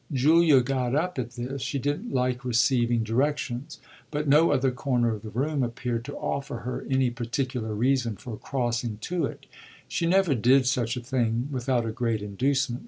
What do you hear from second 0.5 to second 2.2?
got up at this she didn't